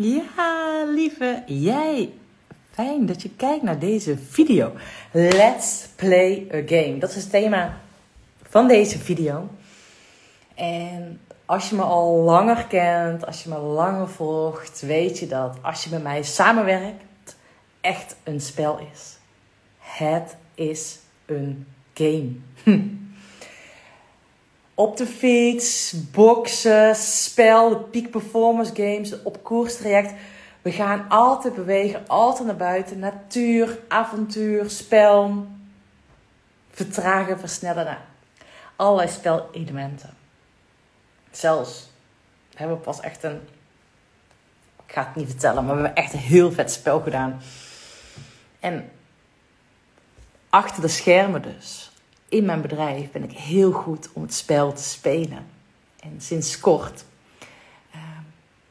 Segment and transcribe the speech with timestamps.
[0.00, 2.12] Ja, lieve jij.
[2.70, 4.72] Fijn dat je kijkt naar deze video.
[5.12, 6.98] Let's play a game.
[6.98, 7.80] Dat is het thema
[8.42, 9.48] van deze video.
[10.54, 15.56] En als je me al langer kent, als je me langer volgt, weet je dat
[15.62, 17.36] als je met mij samenwerkt,
[17.80, 19.18] echt een spel is.
[19.78, 22.32] Het is een game.
[24.78, 30.12] Op de fiets, boksen, spel, de peak performance games, op koerstraject.
[30.62, 32.98] We gaan altijd bewegen, altijd naar buiten.
[32.98, 35.46] Natuur, avontuur, spel.
[36.70, 37.98] Vertragen, versnellen.
[38.76, 40.14] Allerlei spelelementen.
[41.30, 41.88] Zelfs
[42.50, 43.40] we hebben pas echt een...
[44.86, 47.40] Ik ga het niet vertellen, maar we hebben echt een heel vet spel gedaan.
[48.60, 48.90] En
[50.48, 51.90] achter de schermen dus
[52.28, 55.46] in mijn bedrijf ben ik heel goed om het spel te spelen.
[56.00, 57.04] En sinds kort
[57.94, 58.00] uh,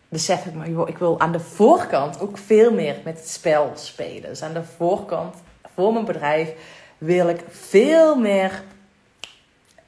[0.10, 3.72] besef ik me, joh, ik wil aan de voorkant ook veel meer met het spel
[3.76, 4.30] spelen.
[4.30, 5.36] Dus aan de voorkant,
[5.76, 6.54] voor mijn bedrijf,
[6.98, 8.64] wil ik veel meer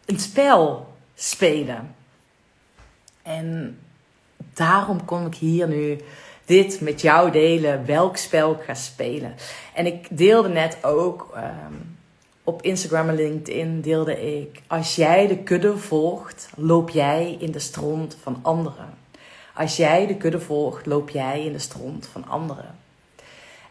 [0.05, 1.95] een spel spelen.
[3.21, 3.79] En
[4.53, 5.99] daarom kom ik hier nu
[6.45, 9.35] dit met jou delen, welk spel ik ga spelen.
[9.73, 11.73] En ik deelde net ook ehm,
[12.49, 17.59] op Instagram en LinkedIn deelde ik: Als jij de kudde volgt, loop jij in de
[17.59, 18.97] stront van anderen.
[19.55, 22.77] Als jij de kudde volgt, loop jij in de stront van anderen.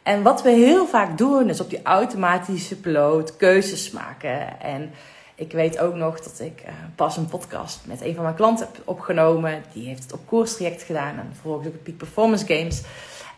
[0.03, 4.61] En wat we heel vaak doen, is op die automatische piloot keuzes maken.
[4.61, 4.91] En
[5.35, 8.67] ik weet ook nog dat ik uh, pas een podcast met een van mijn klanten
[8.67, 9.63] heb opgenomen.
[9.73, 12.83] Die heeft het op koerstraject gedaan en vervolgens ook op Peak Performance Games.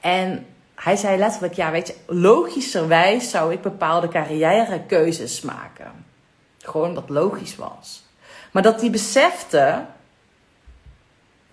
[0.00, 0.46] En
[0.80, 6.04] hij zei letterlijk, ja weet je, logischerwijs zou ik bepaalde carrièrekeuzes maken.
[6.58, 8.04] Gewoon wat logisch was.
[8.50, 9.56] Maar dat hij besefte,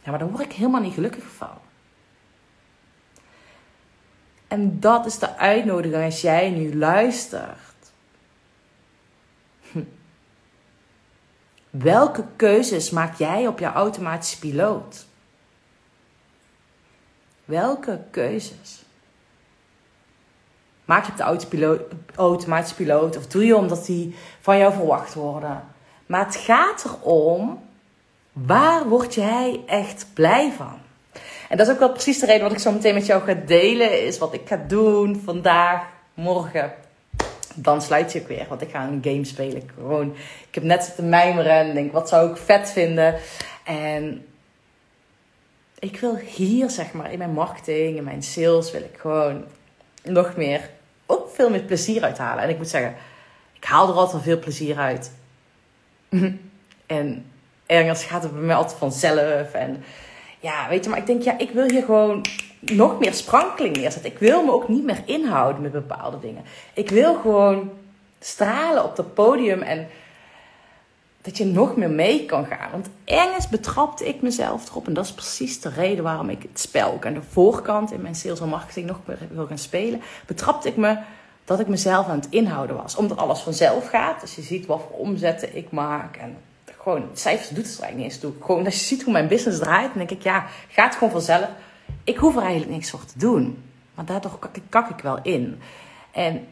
[0.01, 1.57] ja maar daar word ik helemaal niet gelukkig van.
[4.47, 7.91] En dat is de uitnodiging als jij nu luistert.
[11.69, 15.05] Welke keuzes maak jij op jouw automatische piloot?
[17.45, 18.85] Welke keuzes?
[20.87, 25.63] Maak je op de automatische piloot of doe je omdat die van jou verwacht worden?
[26.05, 27.63] Maar het gaat erom,
[28.31, 30.79] waar word jij echt blij van?
[31.49, 33.33] En dat is ook wel precies de reden wat ik zo meteen met jou ga
[33.33, 35.83] delen, is wat ik ga doen vandaag,
[36.13, 36.73] morgen.
[37.55, 39.57] Dan sluit je ook weer, want ik ga een game spelen.
[39.57, 40.15] Ik, gewoon,
[40.47, 43.15] ik heb net zitten mijmeren en denk, wat zou ik vet vinden?
[43.63, 44.25] En
[45.79, 49.43] ik wil hier, zeg maar, in mijn marketing, in mijn sales, wil ik gewoon
[50.03, 50.69] nog meer
[51.37, 52.43] veel meer plezier uithalen.
[52.43, 52.95] En ik moet zeggen,
[53.53, 55.11] ik haal er altijd veel plezier uit.
[56.85, 57.25] en
[57.65, 59.53] ergens gaat het bij mij altijd vanzelf.
[59.53, 59.83] En
[60.39, 62.25] ja, weet je, maar ik denk, ja, ik wil hier gewoon
[62.59, 64.11] nog meer sprankeling neerzetten.
[64.11, 66.43] Ik wil me ook niet meer inhouden met bepaalde dingen.
[66.73, 67.71] Ik wil gewoon
[68.19, 69.87] stralen op het podium en
[71.21, 72.71] dat je nog meer mee kan gaan.
[72.71, 74.87] Want ergens betrapte ik mezelf erop.
[74.87, 78.01] En dat is precies de reden waarom ik het spel ook aan de voorkant in
[78.01, 80.01] mijn sales en marketing nog meer wil gaan spelen.
[80.25, 80.97] Betrapte ik me
[81.47, 82.95] dat ik mezelf aan het inhouden was.
[82.95, 84.21] Omdat alles vanzelf gaat.
[84.21, 86.17] Dus je ziet wat voor omzetten ik maak.
[86.17, 86.37] En
[86.77, 88.45] gewoon, cijfers doet het er eigenlijk niet eens toe.
[88.45, 91.47] Gewoon als je ziet hoe mijn business draait, dan denk ik, ja, gaat gewoon vanzelf.
[92.03, 93.63] Ik hoef er eigenlijk niks voor te doen.
[93.93, 95.61] Maar daardoor kak ik, kak ik wel in.
[96.11, 96.47] En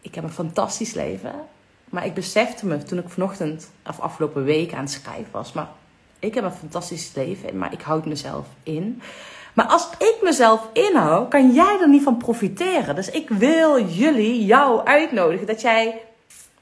[0.00, 1.34] ik heb een fantastisch leven.
[1.84, 5.52] Maar ik besefte me toen ik vanochtend, of afgelopen week aan het schrijven was.
[5.52, 5.68] Maar
[6.18, 9.02] ik heb een fantastisch leven, maar ik houd mezelf in.
[9.56, 12.94] Maar als ik mezelf inhoud, kan jij er niet van profiteren.
[12.94, 16.00] Dus ik wil jullie, jou uitnodigen dat jij,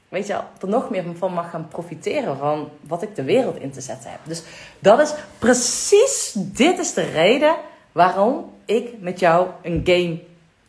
[0.09, 3.59] weet je wel, er nog meer van mag gaan profiteren van wat ik de wereld
[3.59, 4.19] in te zetten heb.
[4.23, 4.43] Dus
[4.79, 7.55] dat is precies, dit is de reden
[7.91, 10.19] waarom ik met jou een game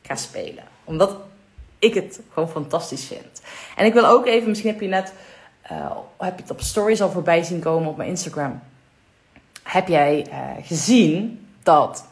[0.03, 0.65] ga spelen.
[0.85, 1.17] Omdat
[1.79, 3.43] ik het gewoon fantastisch vind.
[3.77, 5.13] En ik wil ook even, misschien heb je net
[5.73, 8.63] uh, heb je het op stories al voorbij zien komen op mijn Instagram.
[9.63, 12.05] Heb jij uh, gezien dat,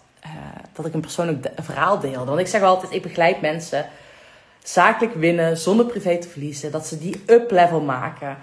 [0.75, 2.25] dat ik een persoonlijk verhaal deelde?
[2.25, 3.89] Want ik zeg altijd, ik begeleid mensen
[4.63, 6.73] zakelijk winnen zonder privé te verliezen.
[6.73, 8.37] Dat ze die up-level maken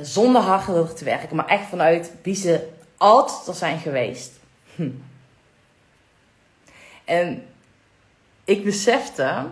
[0.00, 1.36] zonder hard te werken.
[1.36, 4.32] Maar echt vanuit wie ze altijd er zijn geweest.
[4.74, 4.90] Hm.
[7.04, 7.46] En
[8.44, 9.46] ik besefte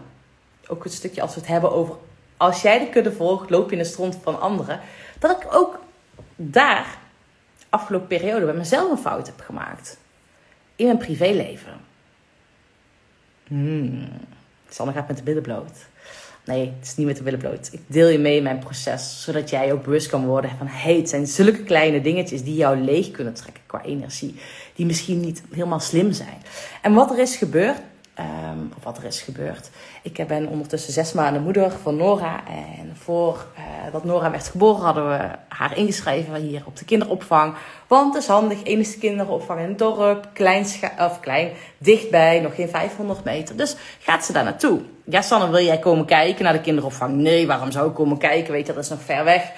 [0.66, 1.96] ook een stukje als we het hebben over
[2.36, 4.80] als jij de kudde volgt, loop je in de stront van anderen.
[5.18, 5.80] Dat ik ook
[6.36, 6.98] daar
[7.68, 9.98] afgelopen periode bij mezelf een fout heb gemaakt.
[10.76, 11.91] In mijn privéleven.
[13.52, 14.08] Hmm.
[14.68, 15.86] Sanne gaat met de billen bloot.
[16.44, 17.68] Nee, het is niet met de willen bloot.
[17.72, 20.66] Ik deel je mee mijn proces, zodat jij ook bewust kan worden van...
[20.66, 24.34] hey, het zijn zulke kleine dingetjes die jou leeg kunnen trekken qua energie.
[24.74, 26.42] Die misschien niet helemaal slim zijn.
[26.82, 27.78] En wat er is gebeurd,
[28.22, 29.70] um, of wat er is gebeurd...
[30.04, 32.40] Ik ben ondertussen zes maanden moeder van Nora.
[32.46, 37.54] En voordat uh, dat Nora werd geboren hadden we haar ingeschreven hier op de kinderopvang.
[37.86, 40.28] Want het is handig, enige kinderopvang in het dorp.
[40.32, 40.66] Klein,
[40.98, 43.56] of klein, dichtbij, nog geen 500 meter.
[43.56, 44.80] Dus gaat ze daar naartoe.
[45.04, 47.14] Ja, Sanne, wil jij komen kijken naar de kinderopvang?
[47.14, 48.52] Nee, waarom zou ik komen kijken?
[48.52, 49.52] Weet je, dat is nog ver weg.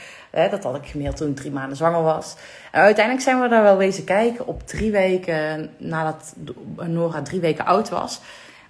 [0.51, 2.37] dat had ik gemaild toen ik drie maanden zwanger was.
[2.73, 6.35] En uiteindelijk zijn we daar wel wezen kijken op drie weken nadat
[6.77, 8.21] Nora drie weken oud was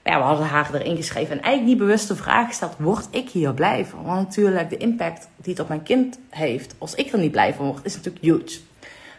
[0.04, 1.36] ja, we hadden haar erin geschreven.
[1.36, 4.04] En eigenlijk niet bewust de vraag gesteld: word ik hier blij van?
[4.04, 7.54] Want natuurlijk, de impact die het op mijn kind heeft, als ik er niet blij
[7.54, 8.60] van word, is natuurlijk huge.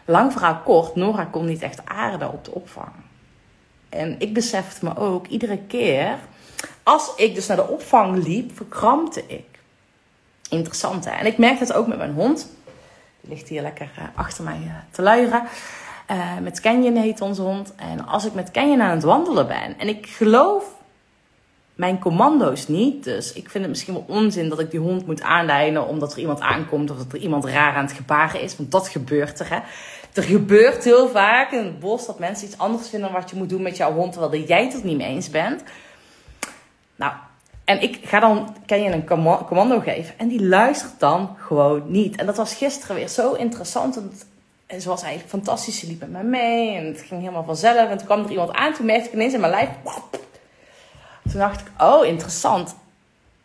[0.04, 2.92] Lang verhaal kort, Nora kon niet echt aarden op de opvang.
[3.88, 6.18] En ik besefte me ook iedere keer,
[6.82, 9.44] als ik dus naar de opvang liep, verkrampte ik.
[10.48, 11.10] Interessant hè?
[11.10, 12.48] En ik merk het ook met mijn hond.
[13.20, 15.42] Die ligt hier lekker eh, achter mij eh, te luieren.
[16.10, 17.74] Uh, met Canyon heet onze hond.
[17.76, 20.75] En als ik met Canyon aan het wandelen ben en ik geloof
[21.76, 23.04] mijn commando's niet.
[23.04, 26.18] Dus ik vind het misschien wel onzin dat ik die hond moet aanleiden omdat er
[26.18, 28.56] iemand aankomt of dat er iemand raar aan het gebaren is.
[28.56, 29.50] Want dat gebeurt er.
[29.50, 29.58] Hè.
[30.12, 33.48] Er gebeurt heel vaak in het bos dat mensen iets anders vinden wat je moet
[33.48, 35.62] doen met jouw hond, terwijl jij het niet mee eens bent.
[36.96, 37.12] Nou,
[37.64, 39.06] en ik ga dan, kan je een
[39.46, 42.16] commando geven en die luistert dan gewoon niet.
[42.16, 44.00] En dat was gisteren weer zo interessant.
[44.66, 47.90] En zoals hij fantastisch, liep met mij mee en het ging helemaal vanzelf.
[47.90, 49.68] En toen kwam er iemand aan, toen merkte ik ineens in mijn lijf,
[51.30, 52.74] toen dacht ik, oh interessant.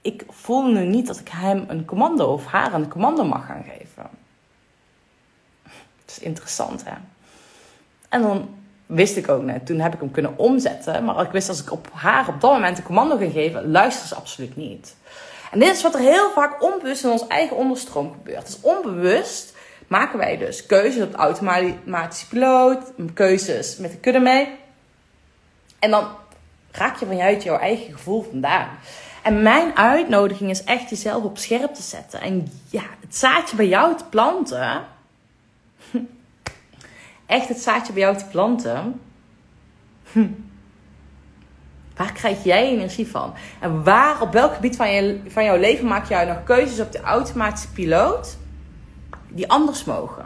[0.01, 3.63] Ik voel nu niet dat ik hem een commando of haar een commando mag gaan
[3.63, 4.09] geven.
[5.63, 6.93] Dat is interessant hè.
[8.09, 8.49] En dan
[8.85, 11.05] wist ik ook net, toen heb ik hem kunnen omzetten.
[11.05, 14.07] Maar ik wist als ik op haar op dat moment een commando ga geven, luistert
[14.07, 14.95] ze absoluut niet.
[15.51, 18.45] En dit is wat er heel vaak onbewust in ons eigen onderstroom gebeurt.
[18.45, 19.53] Dus onbewust
[19.87, 24.59] maken wij dus keuzes op de automatische piloot, keuzes met de kudde mee.
[25.79, 26.07] En dan
[26.71, 28.69] raak je vanuit jouw eigen gevoel vandaan.
[29.21, 32.21] En mijn uitnodiging is echt jezelf op scherp te zetten.
[32.21, 34.83] En ja, het zaadje bij jou te planten.
[37.25, 39.01] Echt het zaadje bij jou te planten.
[41.95, 43.33] Waar krijg jij energie van?
[43.59, 46.91] En waar, op welk gebied van, je, van jouw leven maak jij nog keuzes op
[46.91, 48.37] de automatische piloot
[49.27, 50.25] die anders mogen?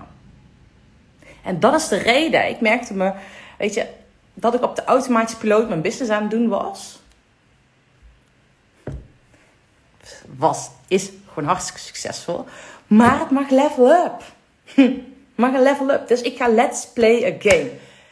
[1.44, 2.50] En dat is de reden.
[2.50, 3.14] Ik merkte me,
[3.58, 3.88] weet je,
[4.36, 7.00] dat ik op de automatische piloot mijn business aan het doen was.
[10.38, 12.46] Was, is gewoon hartstikke succesvol.
[12.88, 14.24] Maar het mag level up.
[15.36, 16.08] mag een level up.
[16.08, 17.72] Dus ik ga let's play a game.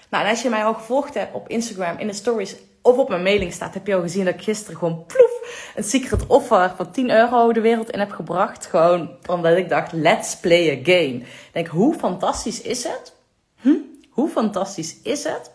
[0.09, 3.09] Nou, en als je mij al gevolgd hebt op Instagram in de stories of op
[3.09, 5.31] mijn mailing staat, heb je al gezien dat ik gisteren gewoon ploef
[5.75, 8.65] een secret offer van 10 euro de wereld in heb gebracht.
[8.65, 11.17] Gewoon omdat ik dacht, let's play a game.
[11.17, 13.13] Ik denk, hoe fantastisch is het?
[13.61, 13.77] Hm?
[14.09, 15.51] Hoe fantastisch is het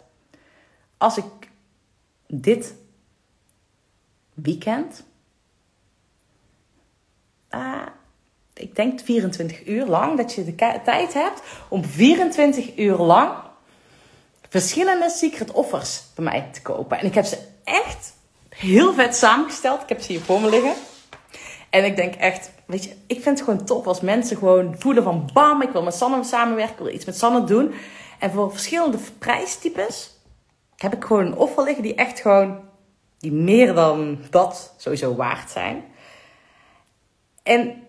[0.98, 1.24] als ik
[2.26, 2.74] dit
[4.34, 5.04] weekend,
[7.50, 7.86] uh,
[8.54, 10.54] ik denk 24 uur lang, dat je de
[10.84, 13.32] tijd hebt om 24 uur lang
[14.48, 16.98] verschillende secret offers bij mij te kopen.
[16.98, 18.14] En ik heb ze echt
[18.48, 19.82] heel vet samengesteld.
[19.82, 20.74] Ik heb ze hier voor me liggen.
[21.70, 25.02] En ik denk echt, weet je, ik vind het gewoon top als mensen gewoon voelen
[25.02, 27.74] van bam, ik wil met Sanne samenwerken, ik wil iets met Sanne doen.
[28.18, 30.17] En voor verschillende prijstypes
[30.82, 32.60] heb ik gewoon een offer liggen die echt gewoon,
[33.18, 35.84] die meer dan dat sowieso waard zijn.
[37.42, 37.82] En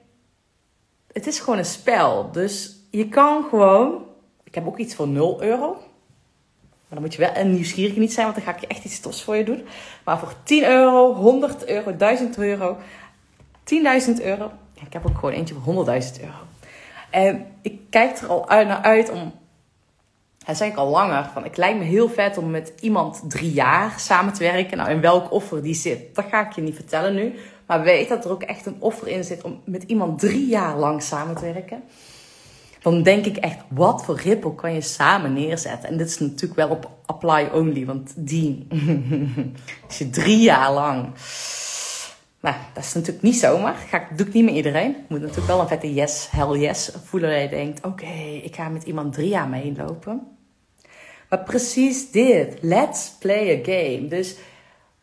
[1.11, 2.31] het is gewoon een spel.
[2.31, 4.05] Dus je kan gewoon,
[4.43, 5.73] ik heb ook iets voor 0 euro.
[6.89, 8.85] Maar dan moet je wel een nieuwsgierige niet zijn, want dan ga ik je echt
[8.85, 9.67] iets tofs voor je doen.
[10.03, 12.77] Maar voor 10 euro, 100 euro, 1000 euro,
[13.63, 14.51] 10.000 euro.
[14.73, 16.37] Ik heb ook gewoon eentje voor 100.000 euro.
[17.09, 19.33] En ik kijk er al naar uit om
[20.49, 23.51] hij zei ik al langer, van ik lijkt me heel vet om met iemand drie
[23.51, 24.77] jaar samen te werken.
[24.77, 27.33] Nou, in welk offer die zit, dat ga ik je niet vertellen nu.
[27.65, 30.77] Maar weet dat er ook echt een offer in zit om met iemand drie jaar
[30.77, 31.83] lang samen te werken.
[32.81, 35.89] Dan denk ik echt, wat voor rippel kan je samen neerzetten?
[35.89, 38.67] En dit is natuurlijk wel op apply only, want die,
[39.97, 41.09] je drie jaar lang...
[42.41, 43.75] Nou, dat is natuurlijk niet zomaar.
[43.75, 44.95] Ga, doe ik niet met iedereen.
[45.07, 47.29] Moet natuurlijk wel een vette yes, hell yes voelen.
[47.29, 48.11] Dat je denkt, oké,
[48.43, 50.38] ik ga met iemand drie jaar meelopen.
[51.29, 52.57] Maar precies dit.
[52.61, 54.07] Let's play a game.
[54.07, 54.37] Dus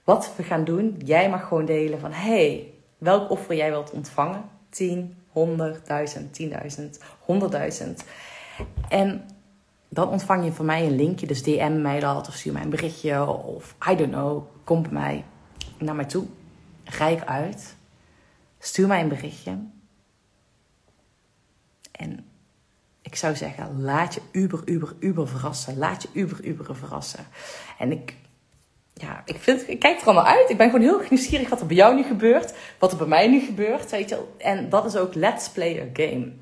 [0.05, 4.45] wat we gaan doen, jij mag gewoon delen van hey, welk offer jij wilt ontvangen.
[4.71, 7.95] 10, 100, 1000, 10.000, 100.000.
[8.89, 9.29] En
[9.89, 11.27] dan ontvang je van mij een linkje.
[11.27, 14.43] Dus DM mij dat of stuur mij een berichtje of I don't know.
[14.65, 15.25] Kom bij mij
[15.79, 16.27] naar mij toe.
[16.85, 17.77] Rijk uit.
[18.59, 19.59] Stuur mij een berichtje.
[21.93, 22.25] En
[23.07, 25.79] ik zou zeggen, laat je uber, uber, uber verrassen.
[25.79, 27.27] Laat je uber, uber verrassen.
[27.79, 28.15] En ik,
[28.93, 30.51] ja, ik, vind, ik kijk er allemaal uit.
[30.51, 32.55] Ik ben gewoon heel nieuwsgierig wat er bij jou nu gebeurt.
[32.79, 35.87] Wat er bij mij nu gebeurt, weet je En dat is ook Let's Play a
[35.93, 36.25] Game.
[36.27, 36.33] Uh,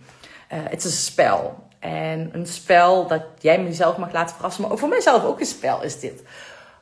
[0.49, 1.68] het is een spel.
[1.78, 4.62] En een spel dat jij mezelf mag laten verrassen.
[4.62, 6.23] Maar ook voor mijzelf ook een spel is dit.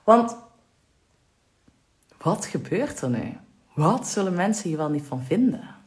[0.05, 0.37] Want
[2.19, 3.37] wat gebeurt er nu?
[3.75, 5.82] Wat zullen mensen hier wel niet van vinden?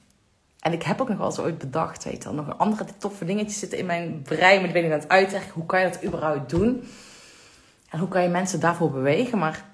[0.65, 3.59] En ik heb ook nog wel eens ooit bedacht, weet je nog andere toffe dingetjes
[3.59, 5.51] zitten in mijn brein, maar die ben ik aan het uitleggen.
[5.53, 6.87] Hoe kan je dat überhaupt doen?
[7.89, 9.37] En hoe kan je mensen daarvoor bewegen?
[9.37, 9.65] Maar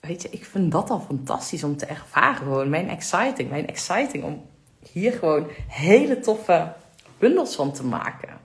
[0.00, 2.36] weet je, ik vind dat al fantastisch om te ervaren.
[2.36, 4.46] Gewoon mijn exciting, mijn exciting om
[4.92, 6.72] hier gewoon hele toffe
[7.18, 8.40] bundels van te maken.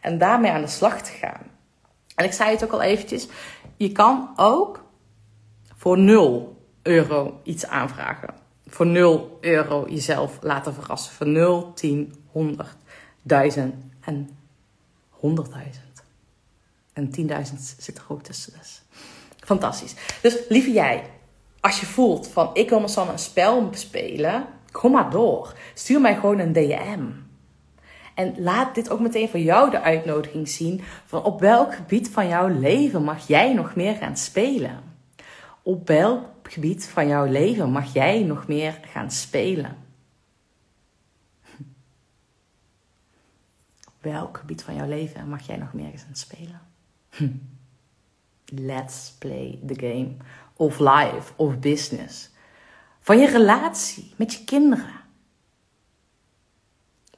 [0.00, 1.46] En daarmee aan de slag te gaan.
[2.14, 3.28] En ik zei het ook al eventjes,
[3.76, 4.84] je kan ook
[5.76, 8.44] voor 0 euro iets aanvragen.
[8.76, 11.14] Voor 0 euro jezelf laten verrassen.
[11.14, 12.76] Voor 0, 10, 100,
[13.22, 14.28] 1000 en
[15.10, 15.20] 100.000.
[16.92, 17.34] En 10.000
[17.78, 18.52] zit er ook tussen.
[18.58, 18.82] Dus
[19.38, 19.94] fantastisch.
[20.22, 21.10] Dus lieve jij,
[21.60, 25.54] als je voelt van ik wil met Sanne een spel spelen, kom maar door.
[25.74, 27.04] Stuur mij gewoon een DM.
[28.14, 32.28] En laat dit ook meteen voor jou de uitnodiging zien van op welk gebied van
[32.28, 34.85] jouw leven mag jij nog meer gaan spelen
[35.66, 39.76] op welk gebied van jouw leven mag jij nog meer gaan spelen?
[43.86, 46.60] Op welk gebied van jouw leven mag jij nog meer gaan spelen?
[48.44, 50.16] Let's play the game
[50.56, 52.30] of life of business.
[53.00, 55.00] Van je relatie met je kinderen.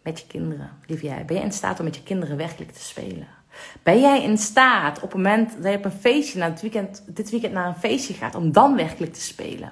[0.03, 1.25] Met je kinderen, lief jij.
[1.25, 3.38] Ben je in staat om met je kinderen werkelijk te spelen?
[3.83, 7.03] Ben jij in staat op het moment dat je op een feestje naar het weekend,
[7.07, 9.71] dit weekend naar een feestje gaat, om dan werkelijk te spelen?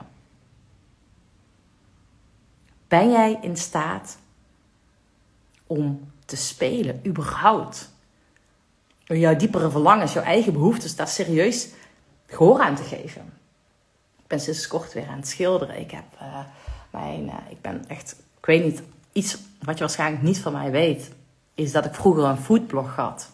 [2.88, 4.18] Ben jij in staat
[5.66, 7.94] om te spelen, überhaupt?
[9.04, 11.68] Door jouw diepere verlangens, jouw eigen behoeftes, daar serieus
[12.26, 13.32] gehoor aan te geven.
[14.18, 15.78] Ik ben sinds kort weer aan het schilderen.
[15.80, 16.38] Ik heb uh,
[16.90, 20.70] mijn, uh, ik ben echt, ik weet niet, iets wat je waarschijnlijk niet van mij
[20.70, 21.10] weet,
[21.54, 23.30] is dat ik vroeger een foodblog had.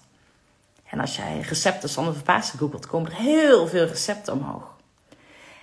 [0.92, 4.76] En als jij recepten zonder verpaasten googelt, komen er heel veel recepten omhoog.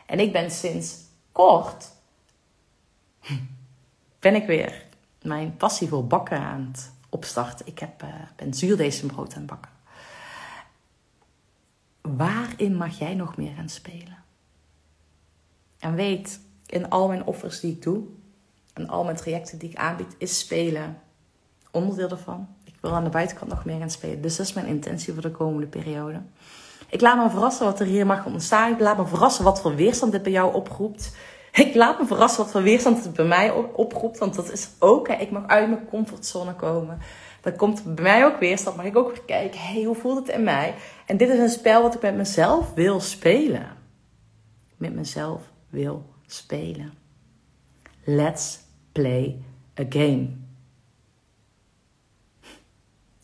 [0.06, 0.96] En ik ben sinds
[1.32, 1.92] kort,
[4.20, 4.86] ben ik weer
[5.22, 7.68] mijn passie voor bakken aan het opstarten.
[7.68, 9.72] Ik heb, uh, ben zuurdesembrood aan het bakken.
[12.02, 14.24] Waarin mag jij nog meer gaan spelen?
[15.80, 18.04] En weet, in al mijn offers die ik doe,
[18.74, 21.02] en al mijn trajecten die ik aanbied, is spelen
[21.72, 24.22] onderdeel ervan wil aan de buitenkant nog meer gaan spelen.
[24.22, 26.22] Dus dat is mijn intentie voor de komende periode.
[26.90, 28.74] Ik laat me verrassen wat er hier mag ontstaan.
[28.74, 31.16] Ik laat me verrassen wat voor weerstand dit bij jou oproept.
[31.52, 34.18] Ik laat me verrassen wat voor weerstand het bij mij oproept.
[34.18, 37.00] Want dat is ook, hè, ik mag uit mijn comfortzone komen.
[37.42, 38.76] Dan komt bij mij ook weerstand.
[38.76, 40.76] Mag ik ook weer kijken, hey, hoe voelt het in mij?
[41.06, 43.68] En dit is een spel wat ik met mezelf wil spelen.
[44.78, 46.94] Met mezelf wil spelen.
[48.04, 48.60] Let's
[48.92, 49.42] play
[49.80, 50.49] a game.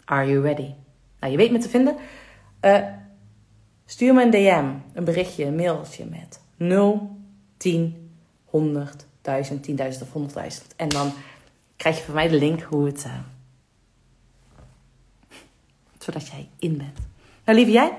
[0.05, 0.73] Are you ready?
[1.19, 1.95] Nou, je weet me te vinden.
[2.61, 2.87] Uh,
[3.85, 7.19] stuur me een DM, een berichtje, een mailtje met 0,
[7.57, 8.09] 10,
[8.45, 9.75] 100, 1000, 10.000
[10.11, 10.75] of 100.000.
[10.75, 11.13] En dan
[11.75, 13.05] krijg je van mij de link hoe het.
[13.05, 13.13] Uh,
[15.99, 16.99] zodat jij in bent.
[17.45, 17.97] Nou, lieve jij,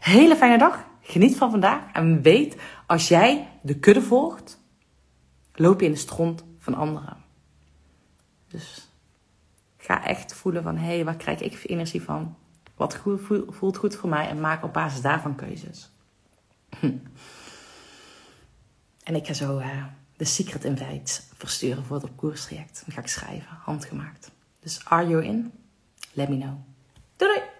[0.00, 0.84] hele fijne dag.
[1.00, 1.92] Geniet van vandaag.
[1.92, 2.56] En weet,
[2.86, 4.60] als jij de kudde volgt,
[5.52, 7.16] loop je in de stront van anderen.
[8.48, 8.88] Dus
[9.84, 12.36] Ga echt voelen van, hey, waar krijg ik energie van?
[12.74, 13.00] Wat
[13.48, 14.28] voelt goed voor mij?
[14.28, 15.90] En maak op basis daarvan keuzes.
[19.02, 19.84] En ik ga zo uh,
[20.16, 22.82] de secret invite versturen voor het op koerstraject.
[22.86, 24.30] Dan ga ik schrijven, handgemaakt.
[24.60, 25.52] Dus are you in?
[26.12, 26.54] Let me know.
[27.16, 27.53] Doei doei!